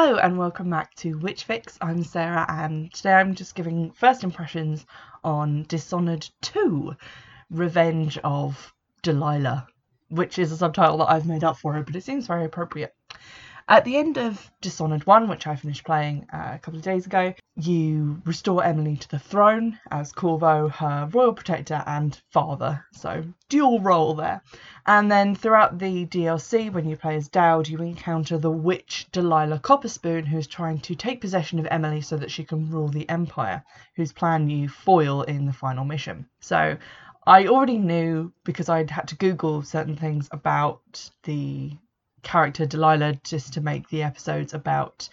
[0.00, 1.76] Hello and welcome back to Witch Fix.
[1.80, 4.86] I'm Sarah and today I'm just giving first impressions
[5.24, 6.94] on Dishonored 2
[7.50, 8.72] Revenge of
[9.02, 9.66] Delilah,
[10.08, 12.94] which is a subtitle that I've made up for it, but it seems very appropriate.
[13.70, 17.04] At the end of Dishonored 1, which I finished playing uh, a couple of days
[17.04, 22.86] ago, you restore Emily to the throne as Corvo, her royal protector and father.
[22.92, 24.40] So, dual role there.
[24.86, 29.58] And then throughout the DLC, when you play as Daud, you encounter the witch Delilah
[29.58, 33.62] Copperspoon, who's trying to take possession of Emily so that she can rule the Empire,
[33.96, 36.26] whose plan you foil in the final mission.
[36.40, 36.78] So,
[37.26, 41.76] I already knew because I'd had to Google certain things about the
[42.22, 45.08] character Delilah just to make the episodes about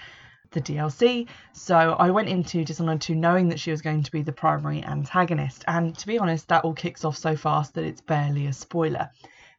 [0.51, 1.27] the DLC.
[1.53, 4.83] So I went into Dishonored 2 knowing that she was going to be the primary
[4.83, 5.63] antagonist.
[5.67, 9.09] And to be honest, that all kicks off so fast that it's barely a spoiler.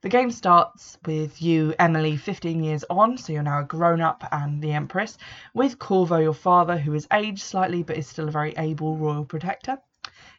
[0.02, 4.22] The game starts with you, Emily, 15 years on, so you're now a grown up
[4.30, 5.18] and the Empress,
[5.54, 9.24] with Corvo, your father, who is aged slightly but is still a very able royal
[9.24, 9.78] protector.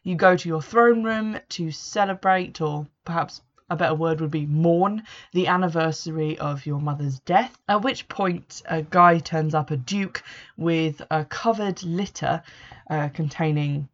[0.03, 4.45] You go to your throne room to celebrate, or perhaps a better word would be
[4.45, 7.57] mourn the anniversary of your mother's death.
[7.67, 10.23] At which point, a guy turns up, a duke,
[10.55, 12.43] with a covered litter
[12.89, 13.89] uh, containing,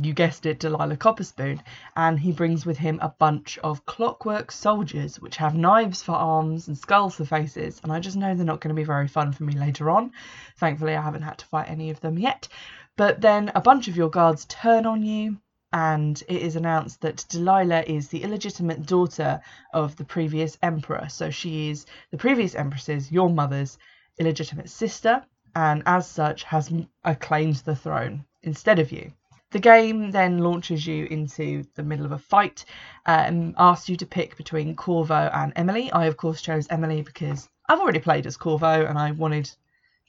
[0.00, 1.60] you guessed it, Delilah Copperspoon,
[1.96, 6.68] and he brings with him a bunch of clockwork soldiers which have knives for arms
[6.68, 7.80] and skulls for faces.
[7.82, 10.12] And I just know they're not going to be very fun for me later on.
[10.56, 12.48] Thankfully, I haven't had to fight any of them yet.
[12.96, 15.38] But then a bunch of your guards turn on you
[15.72, 19.40] and it is announced that Delilah is the illegitimate daughter
[19.72, 21.06] of the previous emperor.
[21.08, 23.78] So she is the previous empress's, your mother's,
[24.18, 26.72] illegitimate sister, and as such has
[27.04, 29.12] a claim to the throne instead of you.
[29.50, 32.64] The game then launches you into the middle of a fight
[33.04, 35.90] and asks you to pick between Corvo and Emily.
[35.90, 39.50] I, of course, chose Emily because I've already played as Corvo and I wanted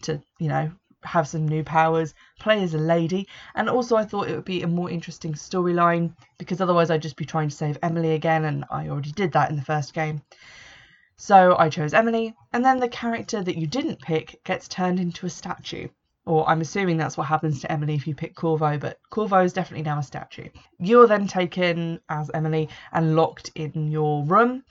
[0.04, 0.72] to, you know,
[1.04, 4.62] have some new powers, play as a lady, and also I thought it would be
[4.62, 8.66] a more interesting storyline because otherwise I'd just be trying to save Emily again, and
[8.70, 10.22] I already did that in the first game.
[11.18, 15.26] So I chose Emily, and then the character that you didn't pick gets turned into
[15.26, 15.88] a statue.
[16.26, 19.54] Or I'm assuming that's what happens to Emily if you pick Corvo, but Corvo is
[19.54, 20.50] definitely now a statue.
[20.80, 24.64] You're then taken as Emily and locked in your room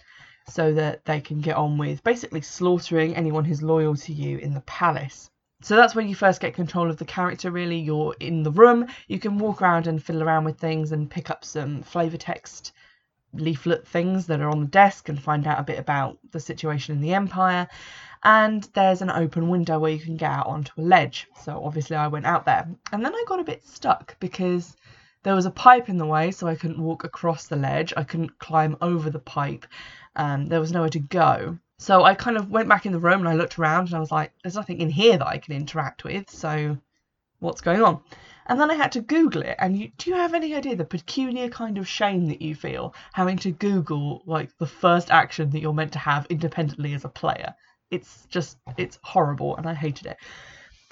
[0.49, 4.55] so that they can get on with basically slaughtering anyone who's loyal to you in
[4.55, 5.31] the palace.
[5.63, 7.79] So that's when you first get control of the character, really.
[7.79, 11.31] You're in the room, you can walk around and fiddle around with things and pick
[11.31, 12.73] up some flavour text
[13.33, 16.97] leaflet things that are on the desk and find out a bit about the situation
[16.97, 17.69] in the Empire.
[18.23, 21.27] And there's an open window where you can get out onto a ledge.
[21.43, 22.69] So obviously I went out there.
[22.93, 24.77] And then I got a bit stuck because
[25.23, 27.93] there was a pipe in the way, so I couldn't walk across the ledge.
[27.97, 29.67] I couldn't climb over the pipe.
[30.17, 31.59] Um, there was nowhere to go.
[31.81, 34.01] So I kind of went back in the room and I looked around and I
[34.01, 36.77] was like, there's nothing in here that I can interact with, so
[37.39, 38.03] what's going on?
[38.45, 39.57] And then I had to Google it.
[39.59, 42.95] And you, do you have any idea the peculiar kind of shame that you feel
[43.15, 47.09] having to Google like the first action that you're meant to have independently as a
[47.09, 47.55] player?
[47.91, 50.19] It's just, it's horrible and I hated it.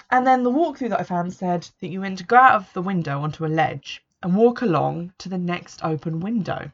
[0.09, 2.73] And then the walkthrough that I found said that you went to go out of
[2.73, 6.71] the window onto a ledge and walk along to the next open window.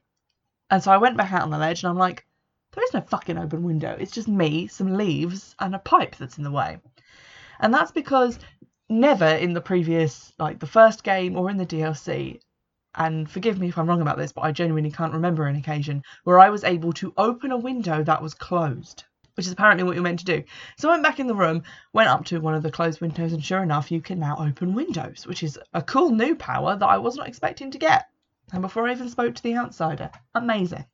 [0.69, 2.25] And so I went back out on the ledge and I'm like,
[2.75, 3.95] there is no fucking open window.
[3.99, 6.77] It's just me, some leaves, and a pipe that's in the way.
[7.59, 8.37] And that's because
[8.89, 12.39] never in the previous, like the first game or in the DLC,
[12.93, 16.03] and forgive me if I'm wrong about this, but I genuinely can't remember an occasion
[16.23, 19.03] where I was able to open a window that was closed,
[19.35, 20.43] which is apparently what you're meant to do.
[20.77, 21.63] So I went back in the room,
[21.93, 24.73] went up to one of the closed windows, and sure enough, you can now open
[24.73, 28.07] windows, which is a cool new power that I was not expecting to get.
[28.51, 30.85] And before I even spoke to the outsider, amazing.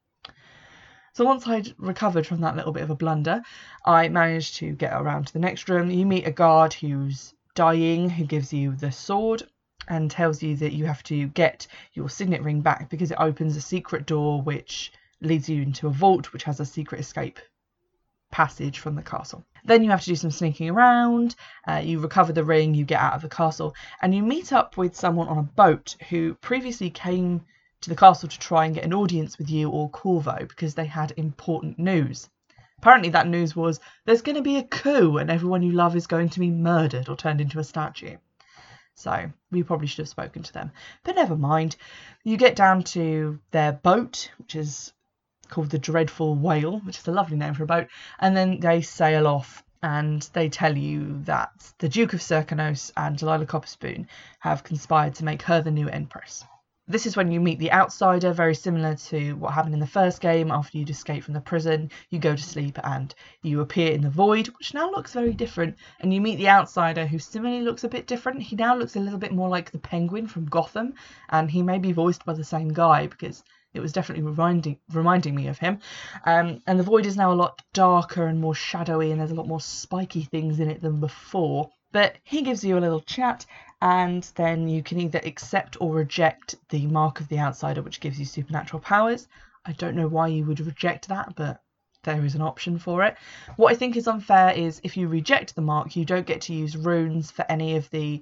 [1.14, 3.42] So once I'd recovered from that little bit of a blunder,
[3.86, 5.92] I managed to get around to the next room.
[5.92, 9.44] You meet a guard who's dying, who gives you the sword
[9.90, 13.58] and tells you that you have to get your signet ring back because it opens
[13.58, 17.40] a secret door which leads you into a vault which has a secret escape
[18.32, 19.44] passage from the castle.
[19.66, 21.36] Then you have to do some sneaking around,
[21.68, 24.78] uh, you recover the ring, you get out of the castle, and you meet up
[24.78, 27.42] with someone on a boat who previously came
[27.82, 30.86] to the castle to try and get an audience with you or Corvo because they
[30.86, 32.30] had important news.
[32.78, 36.08] Apparently, that news was there's going to be a coup and everyone you love is
[36.08, 38.18] going to be murdered or turned into a statue.
[38.96, 40.72] So, we probably should have spoken to them.
[41.04, 41.76] But never mind.
[42.24, 44.94] You get down to their boat, which is
[45.50, 47.88] called the Dreadful Whale, which is a lovely name for a boat,
[48.20, 53.18] and then they sail off and they tell you that the Duke of Serkonos and
[53.18, 54.08] Delilah Copperspoon
[54.40, 56.46] have conspired to make her the new Empress
[56.92, 60.20] This is when you meet the outsider, very similar to what happened in the first
[60.20, 60.52] game.
[60.52, 64.10] After you'd escape from the prison, you go to sleep and you appear in the
[64.10, 65.78] void, which now looks very different.
[66.02, 68.42] And you meet the outsider, who similarly looks a bit different.
[68.42, 70.96] He now looks a little bit more like the penguin from Gotham,
[71.30, 73.42] and he may be voiced by the same guy because
[73.74, 75.80] it was definitely reminding reminding me of him.
[76.26, 79.36] Um, and the void is now a lot darker and more shadowy, and there's a
[79.36, 81.70] lot more spiky things in it than before.
[81.92, 83.46] But he gives you a little chat,
[83.82, 88.20] and then you can either accept or reject the mark of the outsider, which gives
[88.20, 89.28] you supernatural powers.
[89.66, 91.62] I don't know why you would reject that, but
[92.04, 93.16] there is an option for it.
[93.58, 96.54] What I think is unfair is if you reject the mark, you don't get to
[96.54, 98.22] use runes for any of the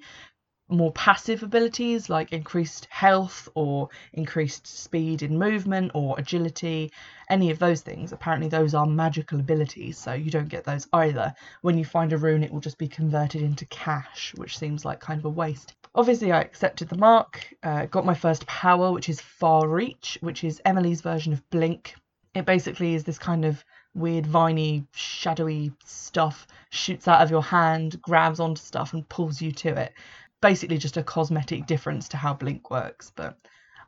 [0.70, 6.92] more passive abilities like increased health or increased speed in movement or agility,
[7.28, 8.12] any of those things.
[8.12, 11.34] Apparently, those are magical abilities, so you don't get those either.
[11.62, 15.00] When you find a rune, it will just be converted into cash, which seems like
[15.00, 15.74] kind of a waste.
[15.94, 20.44] Obviously, I accepted the mark, uh, got my first power, which is Far Reach, which
[20.44, 21.94] is Emily's version of Blink.
[22.34, 28.00] It basically is this kind of weird, viney, shadowy stuff shoots out of your hand,
[28.00, 29.92] grabs onto stuff, and pulls you to it
[30.40, 33.36] basically just a cosmetic difference to how Blink works, but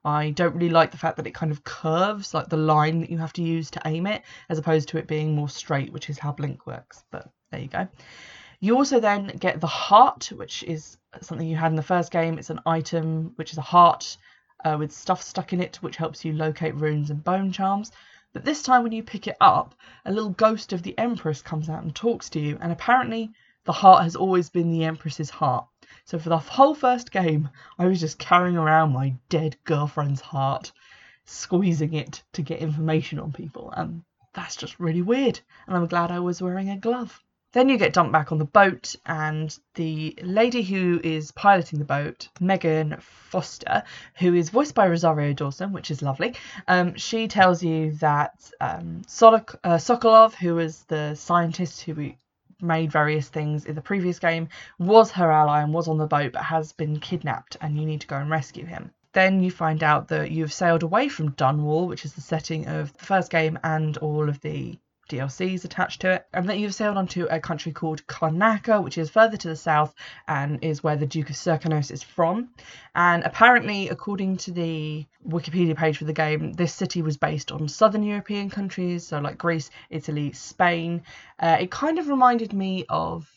[0.04, 3.10] I don't really like the fact that it kind of curves, like the line that
[3.10, 6.10] you have to use to aim it, as opposed to it being more straight, which
[6.10, 7.04] is how Blink works.
[7.10, 7.86] But there you go.
[8.60, 12.38] You also then get the heart, which is something you had in the first game.
[12.38, 14.16] It's an item which is a heart
[14.64, 17.92] uh, with stuff stuck in it, which helps you locate runes and bone charms.
[18.32, 21.68] But this time, when you pick it up, a little ghost of the Empress comes
[21.68, 23.30] out and talks to you, and apparently
[23.64, 25.66] the heart has always been the Empress's heart.
[26.04, 30.72] So for the whole first game, I was just carrying around my dead girlfriend's heart,
[31.24, 34.02] squeezing it to get information on people, and
[34.34, 35.40] that's just really weird.
[35.66, 37.22] And I'm glad I was wearing a glove.
[37.52, 41.84] Then you get dumped back on the boat, and the lady who is piloting the
[41.84, 43.82] boat, Megan Foster,
[44.14, 46.34] who is voiced by Rosario Dawson, which is lovely,
[46.66, 52.16] um, she tells you that um, uh, Sokolov, who was the scientist who we
[52.62, 54.48] made various things in the previous game,
[54.78, 58.00] was her ally and was on the boat but has been kidnapped and you need
[58.00, 58.92] to go and rescue him.
[59.12, 62.92] Then you find out that you've sailed away from Dunwall, which is the setting of
[62.96, 66.96] the first game and all of the DLCs attached to it, and then you've sailed
[66.96, 69.94] onto a country called Karnaca, which is further to the south
[70.28, 72.50] and is where the Duke of Serkonos is from.
[72.94, 77.68] And apparently, according to the Wikipedia page for the game, this city was based on
[77.68, 81.02] southern European countries, so like Greece, Italy, Spain.
[81.38, 83.28] Uh, it kind of reminded me of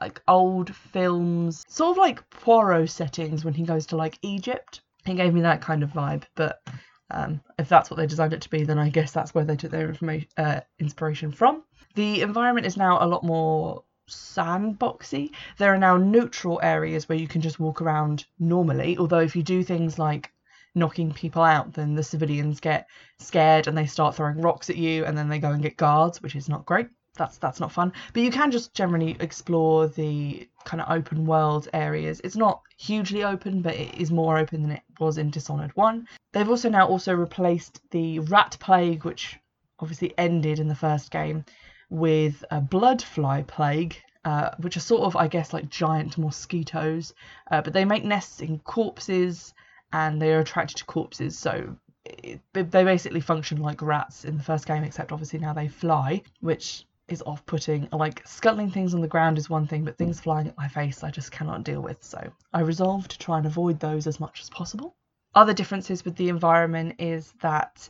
[0.00, 4.80] like old films, sort of like Poirot settings when he goes to like Egypt.
[5.06, 6.62] It gave me that kind of vibe, but
[7.10, 9.56] um, if that's what they designed it to be, then I guess that's where they
[9.56, 11.64] took their information uh, inspiration from.
[11.94, 15.30] The environment is now a lot more sandboxy.
[15.58, 18.98] There are now neutral areas where you can just walk around normally.
[18.98, 20.32] Although if you do things like
[20.74, 22.86] knocking people out, then the civilians get
[23.18, 26.22] scared and they start throwing rocks at you, and then they go and get guards,
[26.22, 26.88] which is not great
[27.20, 27.92] that's that's not fun.
[28.14, 32.20] But you can just generally explore the kind of open world areas.
[32.24, 36.08] It's not hugely open, but it is more open than it was in Dishonored 1.
[36.32, 39.38] They've also now also replaced the rat plague, which
[39.78, 41.44] obviously ended in the first game,
[41.90, 47.12] with a blood fly plague, uh, which are sort of, I guess, like giant mosquitoes.
[47.50, 49.52] Uh, but they make nests in corpses
[49.92, 51.38] and they are attracted to corpses.
[51.38, 51.76] So
[52.06, 56.22] it, they basically function like rats in the first game, except obviously now they fly,
[56.40, 57.88] which is off putting.
[57.92, 61.02] Like scuttling things on the ground is one thing, but things flying at my face
[61.02, 62.02] I just cannot deal with.
[62.02, 64.94] So I resolved to try and avoid those as much as possible.
[65.34, 67.88] Other differences with the environment is that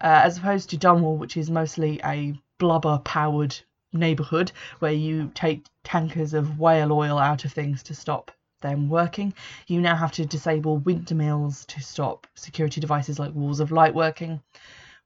[0.00, 3.56] uh, as opposed to Dunwall, which is mostly a blubber powered
[3.92, 9.32] neighbourhood where you take tankers of whale oil out of things to stop them working,
[9.66, 14.40] you now have to disable windmills to stop security devices like walls of light working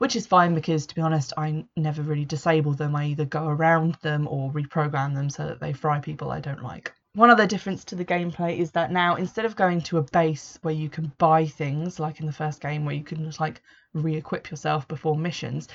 [0.02, 2.96] which is fine because to be honest, I never really disable them.
[2.96, 6.64] I either go around them or reprogram them so that they fry people I don't
[6.64, 6.92] like.
[7.14, 10.58] One other difference to the gameplay is that now instead of going to a base
[10.62, 13.62] where you can buy things like in the first game where you can just like
[13.94, 15.68] re-equip yourself before missions,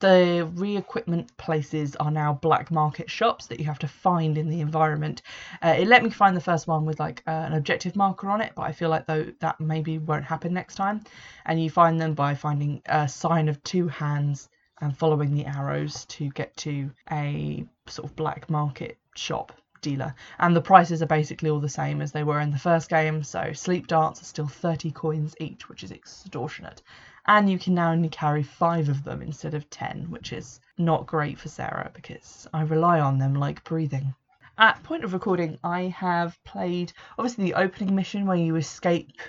[0.00, 4.60] the re-equipment places are now black market shops that you have to find in the
[4.60, 5.22] environment.
[5.62, 8.40] Uh, it let me find the first one with like uh, an objective marker on
[8.40, 11.02] it, but I feel like though that maybe won't happen next time.
[11.46, 14.48] And you find them by finding a sign of two hands
[14.80, 19.52] and following the arrows to get to a sort of black market shop
[19.82, 20.14] dealer.
[20.38, 23.24] And the prices are basically all the same as they were in the first game.
[23.24, 26.82] So sleep darts are still 30 coins each, which is extortionate
[27.28, 31.06] and you can now only carry five of them instead of ten, which is not
[31.06, 34.14] great for Sarah because I rely on them like breathing.
[34.56, 39.20] At point of recording, I have played obviously the opening mission where you escape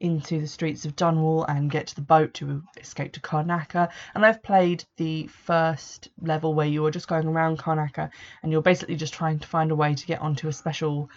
[0.00, 3.88] into the streets of Dunwall and get to the boat to escape to Karnaca.
[4.14, 8.10] And I've played the first level where you are just going around Karnaca
[8.42, 11.08] and you're basically just trying to find a way to get onto a special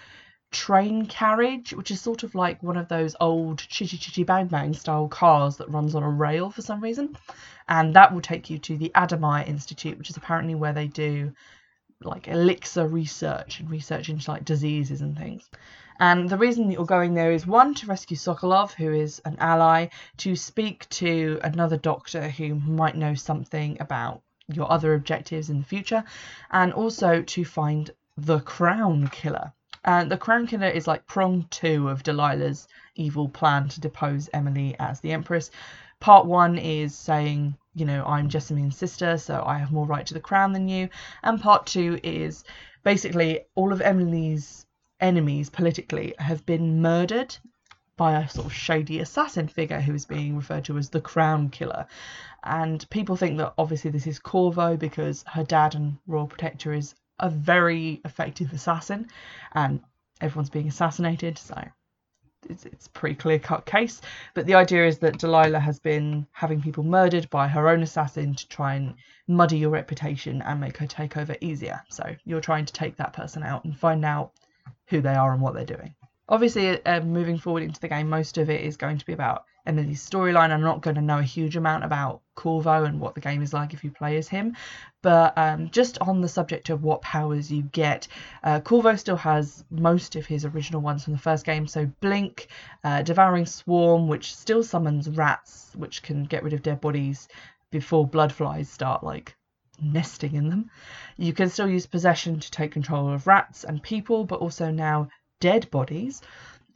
[0.52, 4.74] train carriage, which is sort of like one of those old chitty chitty bang bang
[4.74, 7.18] style cars that runs on a rail for some reason.
[7.68, 11.34] And that will take you to the Addermire Institute, which is apparently where they do
[12.02, 15.50] like elixir research and research into like diseases and things.
[16.00, 19.38] And the reason that you're going there is one to rescue Sokolov, who is an
[19.40, 19.88] ally,
[20.18, 25.66] to speak to another doctor who might know something about your other objectives in the
[25.66, 26.04] future,
[26.52, 29.54] and also to find the Crown Killer.
[29.84, 34.76] And the Crown Killer is like prong two of Delilah's evil plan to depose Emily
[34.80, 35.52] as the Empress.
[36.00, 40.14] Part one is saying, you know, I'm Jessamine's sister, so I have more right to
[40.14, 40.90] the crown than you.
[41.24, 42.44] And part two is
[42.84, 44.66] basically all of Emily's
[45.00, 47.36] enemies politically have been murdered
[47.98, 51.50] by a sort of shady assassin figure who is being referred to as the Crown
[51.50, 51.88] Killer.
[52.44, 56.94] And people think that obviously this is Corvo because her dad and Royal Protector is
[57.20, 59.08] a very effective assassin
[59.54, 59.82] and
[60.22, 61.56] everyone's being assassinated, so
[62.50, 64.02] it's, it's a pretty clear cut case.
[64.34, 68.36] But the idea is that Delilah has been having people murdered by her own assassin
[68.36, 68.96] to try and
[69.28, 71.82] muddy your reputation and make her take over easier.
[71.90, 74.32] So you're trying to take that person out and find out
[74.88, 75.96] who they are and what they're doing.
[76.30, 79.46] Obviously, uh, moving forward into the game, most of it is going to be about
[79.68, 80.52] Emily's storyline.
[80.52, 83.54] I'm not going to know a huge amount about Corvo and what the game is
[83.54, 84.56] like if you play as him,
[85.02, 88.08] but um, just on the subject of what powers you get,
[88.44, 91.68] uh, Corvo still has most of his original ones from the first game.
[91.68, 92.48] So Blink,
[92.84, 97.28] uh, Devouring Swarm, which still summons rats, which can get rid of dead bodies
[97.72, 99.36] before blood flies start like
[99.82, 100.70] nesting in them.
[101.18, 105.10] You can still use possession to take control of rats and people, but also now
[105.40, 106.22] dead bodies.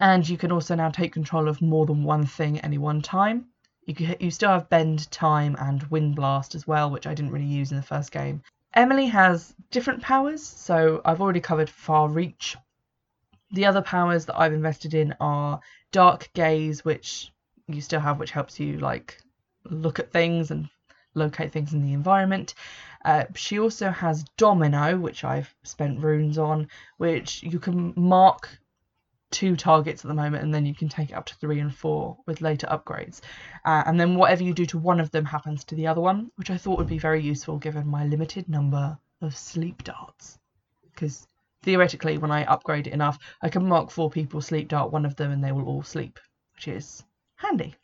[0.02, 3.46] And you can also now take control of more than one thing any one time.
[3.86, 7.32] You, can, you still have bend, time, and wind blast as well, which I didn't
[7.32, 8.42] really use in the first game.
[8.74, 12.58] Emily has different powers, so I've already covered far reach.
[13.52, 15.60] The other powers that I've invested in are
[15.92, 17.32] dark gaze, which
[17.68, 19.22] you still have, which helps you like
[19.66, 20.68] look at things and
[21.14, 22.56] locate things in the environment.
[23.06, 28.58] Uh, she also has Domino, which I've spent runes on, which you can mark
[29.32, 31.74] two targets at the moment, and then you can take it up to three and
[31.74, 33.22] four with later upgrades.
[33.66, 36.30] Uh, and then whatever you do to one of them happens to the other one,
[36.36, 40.38] which I thought would be very useful given my limited number of sleep darts.
[40.84, 41.26] Because
[41.64, 45.16] theoretically, when I upgrade it enough, I can mark four people, sleep dart one of
[45.16, 46.20] them, and they will all sleep,
[46.56, 47.04] which is
[47.36, 47.76] handy.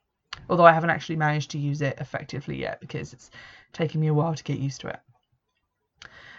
[0.50, 3.32] Although I haven't actually managed to use it effectively yet because it's
[3.74, 5.00] taking me a while to get used to it.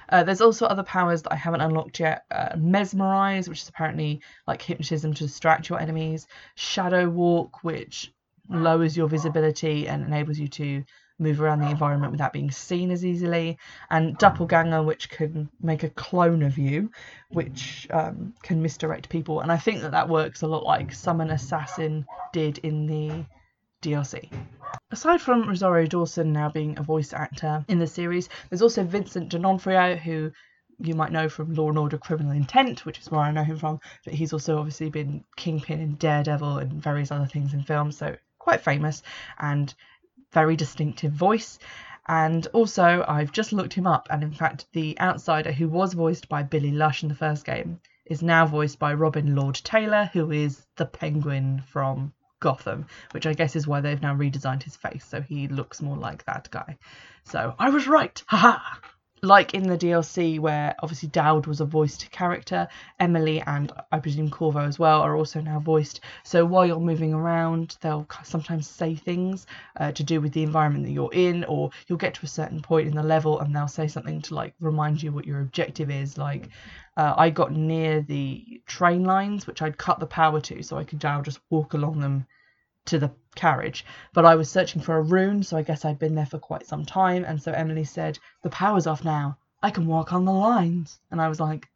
[0.09, 2.25] Uh, there's also other powers that I haven't unlocked yet.
[2.31, 6.27] Uh, Mesmerize, which is apparently like hypnotism to distract your enemies.
[6.55, 8.13] Shadow Walk, which
[8.49, 10.85] lowers your visibility and enables you to
[11.19, 13.59] move around the environment without being seen as easily.
[13.91, 16.91] And Doppelganger, which can make a clone of you,
[17.31, 19.41] which um, can misdirect people.
[19.41, 23.25] And I think that that works a lot like Summon Assassin did in the
[23.81, 24.31] DLC.
[24.91, 29.29] Aside from Rosario Dawson now being a voice actor in the series, there's also Vincent
[29.29, 30.33] D'Onofrio, who
[30.79, 33.59] you might know from Law and Order Criminal Intent, which is where I know him
[33.59, 37.97] from, but he's also obviously been Kingpin in Daredevil and various other things in films,
[37.97, 39.03] so quite famous
[39.39, 39.75] and
[40.33, 41.59] very distinctive voice.
[42.07, 46.29] And also, I've just looked him up, and in fact, the outsider who was voiced
[46.29, 50.31] by Billy Lush in the first game is now voiced by Robin Lord Taylor, who
[50.31, 55.05] is the Penguin from Gotham, which I guess is why they've now redesigned his face
[55.05, 56.79] so he looks more like that guy.
[57.25, 58.59] So I was right, haha.
[59.23, 62.69] Like in the DLC, where obviously Daud was a voiced character,
[63.01, 66.01] Emily and I presume Corvo as well are also now voiced.
[66.23, 69.47] So while you're moving around, they'll sometimes say things
[69.77, 72.63] uh, to do with the environment that you're in, or you'll get to a certain
[72.63, 75.91] point in the level and they'll say something to like remind you what your objective
[75.91, 76.17] is.
[76.17, 76.51] Like
[76.97, 80.85] uh, I got near the train lines, which I'd cut the power to, so I
[80.85, 82.27] could now just walk along them
[82.89, 83.85] to the carriage.
[84.13, 86.67] But I was searching for a rune, so I guess I'd been there for quite
[86.67, 87.25] some time.
[87.25, 89.39] And so Emily said, The power's off now.
[89.63, 91.01] I can walk on the lines.
[91.11, 91.69] And I was like,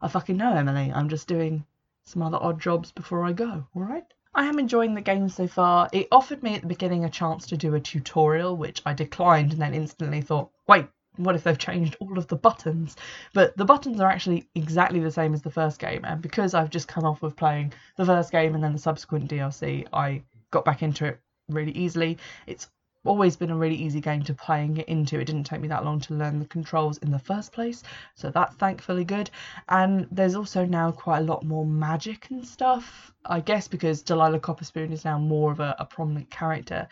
[0.00, 0.92] I fucking know, Emily.
[0.92, 1.64] I'm just doing
[2.04, 4.04] some other odd jobs before I go, alright?
[4.34, 5.88] I am enjoying the game so far.
[5.92, 9.52] It offered me at the beginning a chance to do a tutorial, which I declined
[9.52, 10.86] and then instantly thought, wait,
[11.16, 12.96] what if they've changed all of the buttons?
[13.32, 16.70] But the buttons are actually exactly the same as the first game, and because I've
[16.70, 20.64] just come off of playing the first game and then the subsequent DLC, I got
[20.64, 22.18] back into it really easily.
[22.46, 22.68] It's
[23.04, 25.18] always been a really easy game to play and get into.
[25.18, 27.82] It didn't take me that long to learn the controls in the first place,
[28.14, 29.30] so that's thankfully good.
[29.68, 33.12] And there's also now quite a lot more magic and stuff.
[33.24, 36.88] I guess because Delilah Copperspoon is now more of a, a prominent character,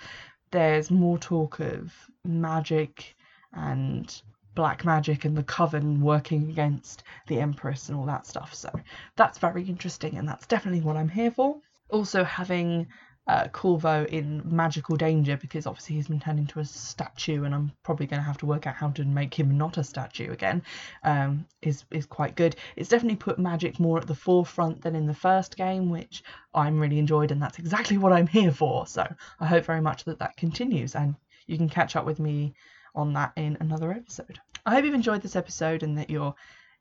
[0.50, 1.92] there's more talk of
[2.24, 3.16] magic
[3.52, 4.22] and
[4.54, 8.70] black magic and the coven working against the empress and all that stuff so
[9.16, 11.56] that's very interesting and that's definitely what i'm here for
[11.90, 12.86] also having
[13.26, 17.72] uh, Corvo in magical danger because obviously he's been turned into a statue, and I'm
[17.82, 20.62] probably going to have to work out how to make him not a statue again.
[21.02, 22.56] Um, is is quite good.
[22.76, 26.22] It's definitely put magic more at the forefront than in the first game, which
[26.54, 28.86] I'm really enjoyed, and that's exactly what I'm here for.
[28.86, 29.06] So
[29.40, 31.14] I hope very much that that continues, and
[31.46, 32.54] you can catch up with me
[32.94, 34.38] on that in another episode.
[34.66, 36.34] I hope you've enjoyed this episode and that you're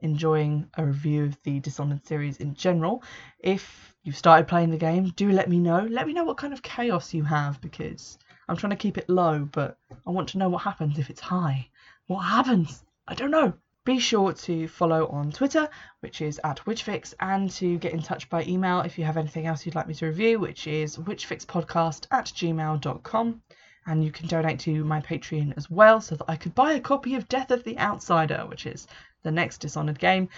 [0.03, 3.03] enjoying a review of the Dishonored series in general.
[3.39, 5.87] If you've started playing the game, do let me know.
[5.89, 9.09] Let me know what kind of chaos you have because I'm trying to keep it
[9.09, 11.69] low, but I want to know what happens if it's high.
[12.07, 12.83] What happens?
[13.07, 13.53] I don't know.
[13.85, 15.67] Be sure to follow on Twitter,
[16.01, 19.45] which is at Witchfix, and to get in touch by email if you have anything
[19.45, 23.41] else you'd like me to review, which is witchfixpodcast at gmail.com.
[23.85, 26.79] And you can donate to my Patreon as well so that I could buy a
[26.79, 28.87] copy of Death of the Outsider, which is
[29.23, 30.29] the next Dishonored game.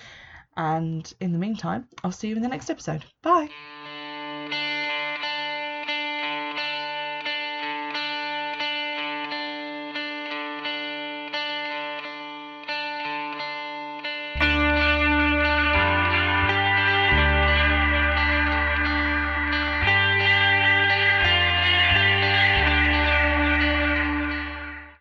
[0.57, 3.05] And in the meantime, I'll see you in the next episode.
[3.21, 3.49] Bye!